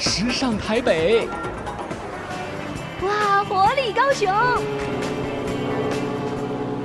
[0.00, 1.28] 时尚台北，
[3.02, 4.32] 哇，活力高雄，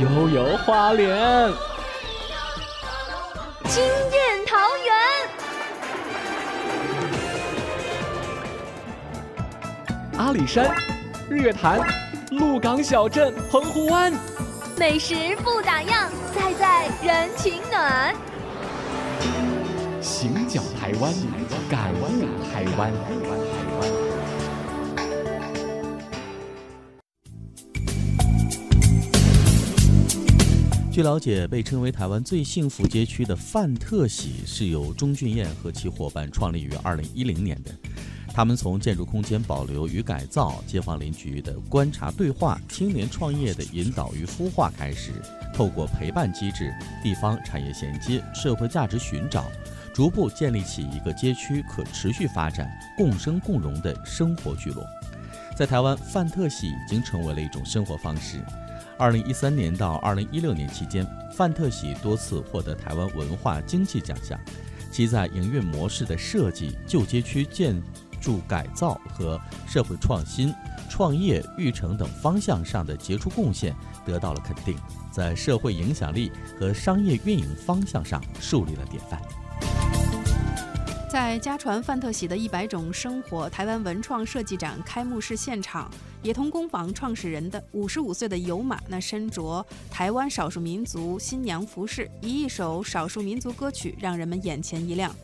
[0.00, 1.52] 悠悠花莲，
[3.68, 4.56] 惊艳桃
[4.86, 4.96] 园，
[10.16, 10.74] 阿里山，
[11.28, 11.80] 日月潭，
[12.30, 14.14] 鹿港小镇，澎湖湾，
[14.78, 18.14] 美食不打烊，在在人情暖。
[20.62, 21.12] 台湾，
[21.68, 22.92] 感悟台湾。
[30.92, 37.72] 据了解，被称为台湾最幸福街区的范特喜是由钟俊彦和其伙伴创立于2010年的。
[38.32, 45.10] 他们从建筑空间保留与改造、街坊邻居的观察对话、青年创业的引导与孵化开始，
[45.52, 49.46] 透过陪伴机制、地方产业衔接、社会价值寻找，
[49.94, 54.84] 逐步建立起一个街区可持续发展、共生共荣的生活聚落。
[55.56, 58.40] 在台湾，范特喜已经成为了一种生活方式。
[58.98, 64.36] 二零一三年到二零一六年期间，范特喜多次获得台湾文化经济奖项，
[64.90, 67.80] 其在营运模式的设计、旧街区建。
[68.20, 70.50] 筑改造和社会创新、
[70.88, 74.74] 创业育成等方向上的杰出贡献得到了肯定，
[75.12, 79.20] 在社会影响力和商业运营方向上树立了典范。
[81.14, 85.88] 在家传范特喜的一百种生活台湾文创设计展开幕式现场，
[86.24, 95.14] 野童工坊创始人的五十五岁的尤马，那身着台湾少数民族新娘服饰，以一首少数民族歌曲让人们眼前一亮。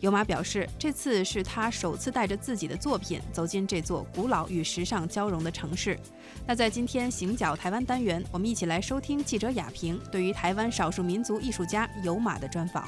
[0.00, 5.98] 尤马表示，这次是他首次带着自己的作品走进这座古老与时尚交融的城市。
[6.46, 12.86] 那在今天行脚台湾单元，我们一起来收听记者雅萍对于台湾少数民族艺术家尤马的专访。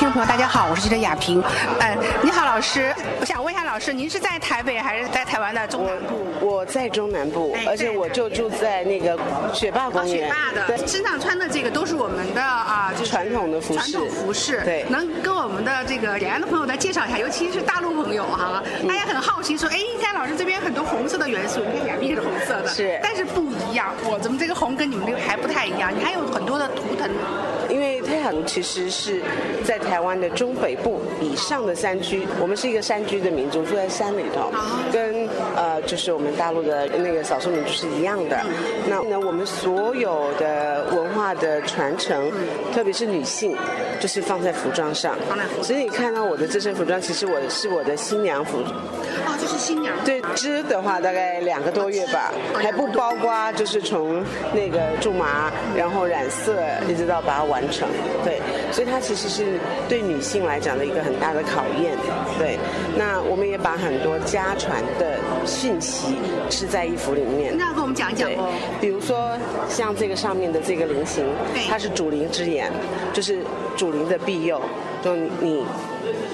[0.00, 1.42] 我是记者雅萍，
[1.80, 6.24] 哎，你好，老师，我想问一下老师，您是在台北还是在台湾的中南部？
[6.40, 9.18] 我在中南部，而且我就住在那个
[9.52, 10.28] 雪霸公园。
[10.28, 13.78] 雪霸的，对，身上穿的这个都是我们的啊，就是传统的服饰。
[13.78, 22.37] 传统服饰，对，能跟我们的这个延安的朋友来介绍一下，尤其是大陆朋友哈，大家很好奇说，哎，家老师这边很多红色的元素，你看雅萍是红色
[22.68, 25.92] 的，是，但是不一样，我怎么这个红跟你们这个还不太一样？
[25.96, 27.10] 你还有很多的图腾。
[27.68, 29.20] 因为太阳其实是
[29.62, 34.50] 在台湾的中北部以上的山区，我们是一个山居的民族，住在山里头，
[34.90, 38.40] 跟呃就是我们大陆的那个少数民族是一样的。
[38.88, 42.32] 那那我们所有的文化的传承，
[42.72, 43.54] 特别是女性，
[44.00, 45.14] 就是放在服装上。
[45.62, 48.58] 所以你看到我的这身服装，其实我是我的新娘服。
[49.26, 49.94] 哦，就是新娘。
[50.06, 54.24] 对，织的话大概两个多月吧，还不包括就是从
[54.54, 57.48] 那个苎麻，然后染色，一直到把它。
[57.48, 57.88] 完成，
[58.22, 59.58] 对，所以它其实是
[59.88, 61.96] 对女性来讲的一个很大的考验，
[62.38, 62.58] 对。
[62.96, 66.16] 那我们也把很多家传的讯息
[66.48, 67.56] 织在衣服里面。
[67.56, 68.52] 那跟我们讲一讲哦。
[68.80, 69.36] 比如说
[69.68, 71.24] 像这个上面的这个菱形，
[71.68, 72.70] 它是主灵之眼，
[73.12, 73.42] 就是
[73.76, 74.60] 主灵的庇佑，
[75.02, 75.64] 就你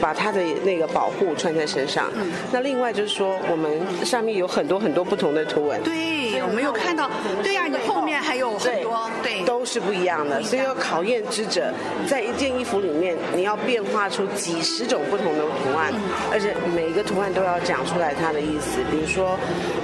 [0.01, 2.11] 把它的那个保护穿在身上。
[2.15, 5.83] 嗯那另外就是说，我们上面有很多很多不同的图文。
[5.83, 7.11] 对，我们有看到，
[7.43, 11.23] 对呀，你后面还有很多，对，都是不一样的，所以要考验。
[11.31, 11.73] 织者
[12.07, 15.93] 在一件衣服里面，你要变化出几十种不同的图案，
[16.33, 18.81] 而且每一个图案都要讲出来它的意思。
[18.91, 19.39] 比如说，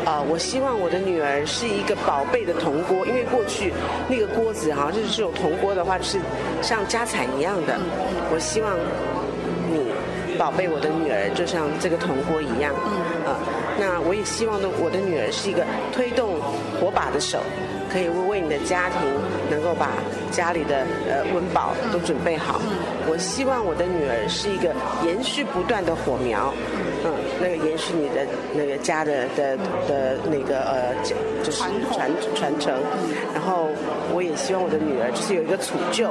[0.05, 3.73] 呃，我希望我的女儿是一个宝贝的铜锅，因为过去
[4.09, 6.19] 那个锅子好像，就是这种铜锅的话是
[6.63, 7.79] 像家产一样的。
[8.33, 8.75] 我希望
[9.71, 9.93] 你
[10.39, 12.73] 宝贝我的女儿，就像这个铜锅一样。
[13.27, 13.37] 啊，
[13.79, 16.41] 那我也希望的我的女儿是一个推动
[16.81, 17.39] 火把的手。
[17.93, 19.01] 可以为为你的家庭
[19.51, 19.91] 能够把
[20.31, 22.61] 家里的呃温饱都准备好。
[23.09, 24.73] 我希望我的女儿是一个
[25.05, 26.55] 延续不断的火苗，
[27.05, 27.11] 嗯，
[27.41, 29.57] 那个延续你的那个家的的
[29.89, 31.59] 的那个呃，就是
[31.91, 32.73] 传传承。
[33.35, 33.69] 然后
[34.15, 36.11] 我也希望我的女儿就是有一个储旧。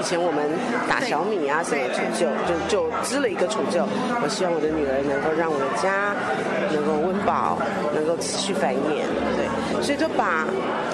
[0.00, 0.48] 以前我们
[0.88, 3.84] 打小米啊什么储旧，就就织了一个储旧。
[4.22, 6.16] 我希望我的女儿能够让我的家
[6.72, 7.58] 能够温饱，
[7.92, 9.04] 能够持续繁衍，
[9.36, 9.39] 对，
[9.80, 10.46] 所以就把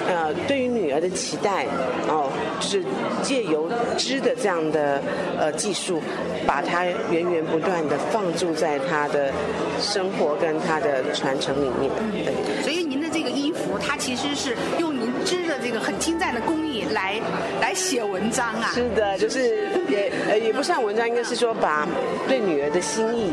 [0.08, 1.66] 呃对于女儿的期待
[2.08, 2.30] 哦，
[2.60, 2.84] 就是
[3.22, 5.02] 借由织的这样的
[5.38, 6.00] 呃技术，
[6.46, 9.32] 把它源源不断的放注在她的
[9.80, 11.90] 生活跟她的传承里面，
[12.24, 12.62] 对。
[12.62, 17.20] 所以您的这个衣服，它其实是用您织的这个很精湛的工艺来
[17.60, 18.70] 来写文章啊。
[18.72, 21.86] 是的，就是也呃也不算文章，应该是说把
[22.28, 23.32] 对女儿的心意，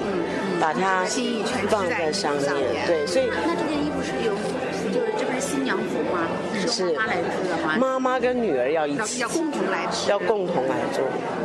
[0.60, 3.93] 把它心意全放在在上面上面，对，所以那这件衣服
[6.74, 7.76] 是妈妈来织的吗？
[7.78, 10.10] 妈妈跟女儿要一起要要共同来吃。
[10.10, 11.04] 要共同来做，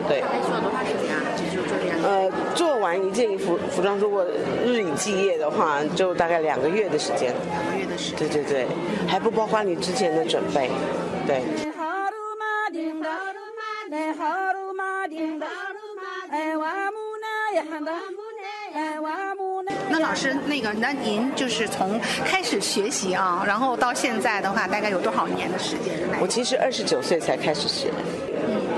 [0.09, 0.21] 对。
[0.23, 1.21] 大概需要多长时间啊？
[1.37, 1.99] 就就做这样。
[2.03, 4.25] 呃，做完一件衣服服装，如果
[4.65, 7.35] 日以继夜的话，就大概两个月的时间。
[7.51, 8.19] 两个月的时间。
[8.19, 8.67] 对对对，
[9.07, 10.71] 还不包括你之前的准备，
[11.27, 11.43] 对。
[19.91, 25.95] 那老师，那个，那您就是从开始学习啊，然后到现在的话，大概有多少年的时间？
[26.21, 27.89] 我其实二十九岁才开始学，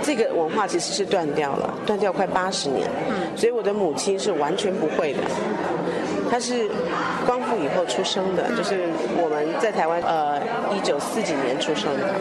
[0.03, 2.89] 这个文化其实是断掉了，断掉快八十年。
[3.37, 5.21] 所以我的母亲是完全不会的，
[6.31, 6.69] 她是
[7.27, 10.41] 光复以后出生的，就是我们在台湾呃
[10.75, 12.15] 一九四几年出生的，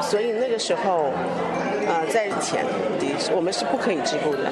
[0.00, 1.10] 所以那个时候
[1.86, 2.64] 呃在前
[3.34, 4.50] 我们是不可以织布的。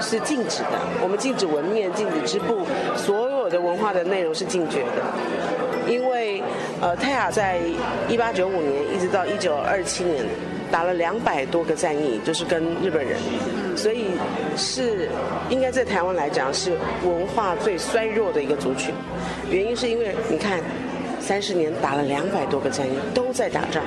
[0.00, 2.66] 是禁止的，我们禁止纹面，禁止织布，
[2.96, 5.90] 所有的文化的内容是禁绝的。
[5.90, 6.42] 因为
[6.80, 7.58] 呃，泰雅在
[8.08, 10.24] 一八九五年一直到一九二七年
[10.70, 13.18] 打了两百多个战役，就是跟日本人，
[13.74, 14.04] 所以
[14.54, 15.08] 是
[15.48, 16.72] 应该在台湾来讲是
[17.04, 18.94] 文化最衰弱的一个族群。
[19.50, 20.60] 原因是因为你看，
[21.18, 23.82] 三十年打了两百多个战役，都在打仗。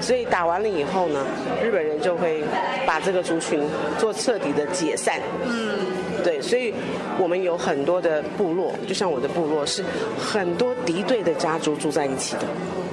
[0.00, 1.24] 所以打完了以后呢，
[1.62, 2.42] 日本人就会
[2.86, 3.62] 把这个族群
[3.98, 5.20] 做彻底的解散。
[5.44, 5.78] 嗯，
[6.24, 6.74] 对，所以
[7.18, 9.84] 我们有很多的部落，就像我的部落是
[10.18, 12.42] 很多敌对的家族住在一起的。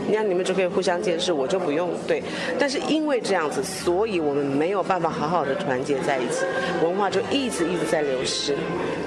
[0.09, 2.23] 你看你们就可以互相监视，我就不用对。
[2.57, 6.45] 但是因为这样子，所以我们没有办法好好的团结在一起，
[6.81, 8.55] 文化就一直一直在流失。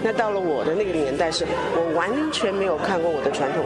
[0.03, 3.65] 那到了我的那个年代，是我完全没有看过我的传统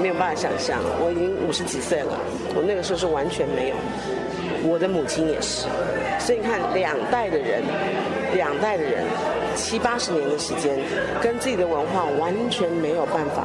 [0.00, 2.18] 没有办法想象，我已经五十几岁了，
[2.54, 3.76] 我那个时候是完全没有。
[4.64, 5.66] 我的母亲也是，
[6.18, 7.62] 所以你看，两代的人，
[8.34, 9.04] 两代的人，
[9.54, 10.78] 七八十年的时间，
[11.22, 13.44] 跟自己的文化完全没有办法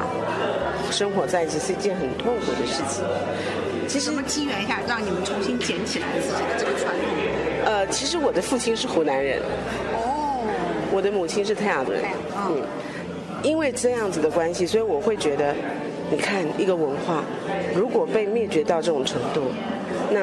[0.90, 3.04] 生活在一起，是一件很痛苦的事情。
[3.86, 7.04] 其实什么机缘一下让你们重新捡起来自己的这个传统？
[7.64, 9.38] 呃，其实我的父亲是湖南人，
[9.94, 10.42] 哦，
[10.90, 12.02] 我的母亲是泰雅人，
[12.36, 12.60] 嗯，
[13.42, 15.54] 因为这样子的关系，所以我会觉得，
[16.14, 17.24] 你看一个文化
[17.74, 19.42] 如果被灭绝到这种程度，
[20.12, 20.20] 那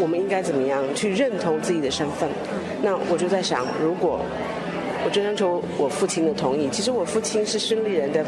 [0.00, 2.28] 我们应该怎么样去认同自己的身份？
[2.82, 4.20] 那我就在想，如果
[5.04, 6.68] 我就征求我父亲的同意。
[6.70, 8.24] 其实我父亲是孙立人的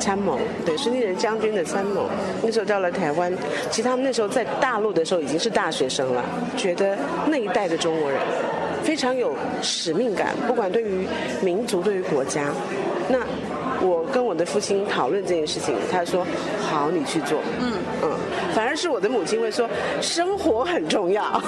[0.00, 0.36] 参谋，
[0.66, 2.08] 对，孙立人将军的参谋。
[2.42, 3.32] 那时候到了台湾，
[3.70, 6.24] 其实他们那时候在大陆的时候已经是大学生了，
[6.56, 6.98] 觉得
[7.28, 8.20] 那一代的中国人
[8.82, 11.06] 非常有使命感，不管对于
[11.40, 12.50] 民族，对于国家。
[13.08, 13.18] 那
[14.12, 16.26] 跟我的父亲讨论这件事情，他说
[16.70, 17.72] ：“好，你去做。”嗯
[18.02, 18.10] 嗯，
[18.54, 19.68] 反而是我的母亲会说
[20.00, 21.42] ：“生活很重要，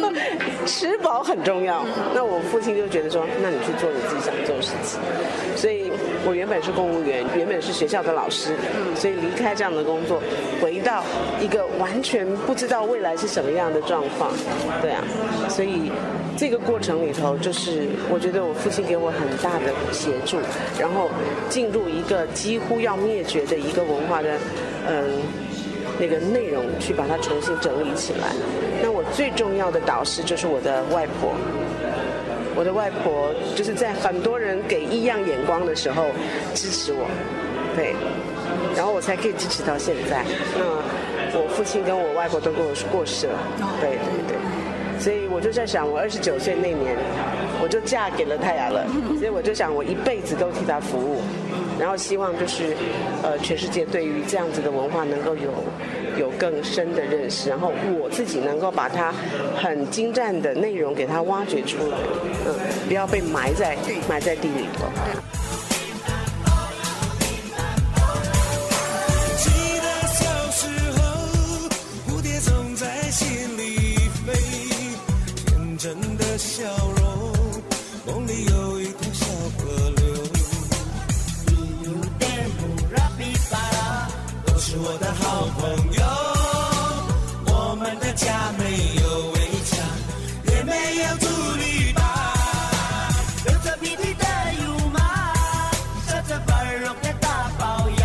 [0.66, 5.00] 吃饱很重要。”那我父亲就觉得说：“那你去做你自己想做的事情。”
[5.56, 5.90] 所以
[6.26, 8.54] 我原本是公务员，原本是学校的老师，
[8.94, 10.20] 所以离开这样的工作，
[10.60, 11.02] 回到
[11.40, 14.30] 一个完全不知道未来是什么样的状况。
[14.80, 15.02] 对啊，
[15.48, 15.90] 所以。
[16.38, 20.36] 这个过程里头，就是我觉得我父亲给我很大的协助，
[20.78, 21.08] 然后
[21.48, 24.36] 进入一个几乎要灭绝的一个文化的，
[24.86, 25.02] 嗯，
[25.98, 28.32] 那个内容去把它重新整理起来。
[28.82, 31.34] 那我最重要的导师就是我的外婆，
[32.54, 36.06] 我的外婆就是在很多人给异样眼光的时候
[36.54, 37.06] 支持我，
[37.74, 37.94] 对，
[38.76, 40.24] 然后我才可以支持到现在。
[41.32, 43.38] 那我父亲跟我外婆都跟我过世了，
[43.80, 44.36] 对对对。
[44.98, 46.96] 所以我就在想，我二十九岁那年，
[47.62, 48.86] 我就嫁给了泰雅了。
[49.18, 51.20] 所以我就想，我一辈子都替他服务，
[51.78, 52.76] 然后希望就是，
[53.22, 55.50] 呃，全世界对于这样子的文化能够有
[56.18, 59.12] 有更深的认识，然后我自己能够把它
[59.56, 61.98] 很精湛的内容给它挖掘出来，
[62.46, 62.54] 嗯，
[62.88, 63.76] 不要被埋在
[64.08, 64.86] 埋在地里头。
[85.50, 86.02] 朋友
[87.46, 88.64] 我们的家没
[89.00, 89.78] 有围墙
[90.50, 90.72] 也没
[91.02, 91.26] 有竹
[91.56, 92.00] 篱笆
[93.44, 94.24] 留着疲惫的
[94.64, 94.98] 如马
[96.06, 98.04] 车着奔涌的大道呀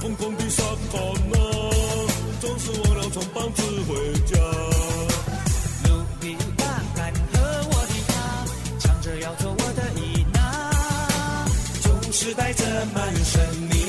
[0.00, 0.98] 光棍的上好
[1.32, 1.74] 了
[2.40, 4.36] 总是忘了穿帮只回家。
[5.84, 5.88] 努
[6.20, 7.38] 力的干和
[7.70, 8.10] 我的他
[8.78, 11.44] 唱着要做我的伊娜
[11.82, 13.81] 总是带着满身的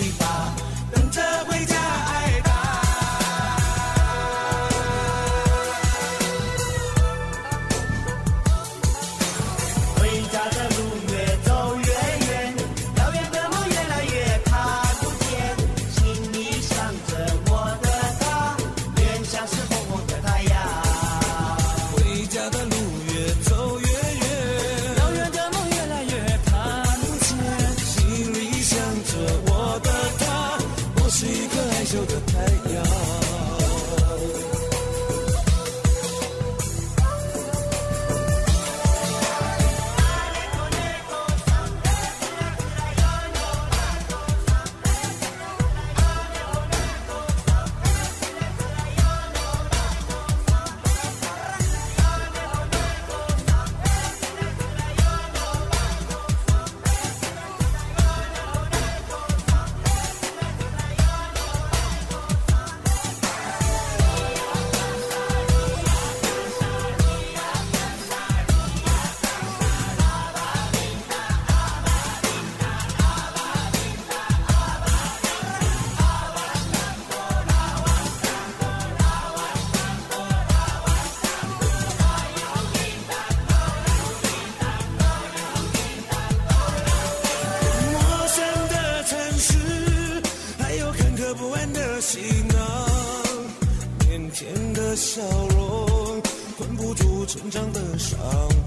[97.34, 98.16] 成长的伤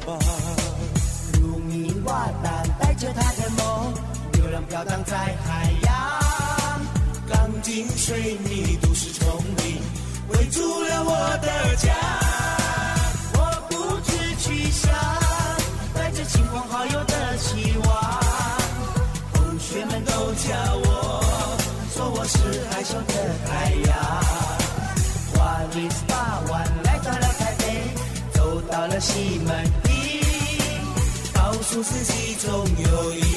[0.05, 0.19] 疤。
[1.35, 3.95] 如泥瓦般带着他的梦，
[4.33, 5.95] 流浪飘荡在海洋。
[7.29, 9.81] 钢筋水泥都市丛林，
[10.31, 12.06] 围住了我的家。
[29.47, 30.21] 满地，
[31.33, 33.36] 告诉自己总有一。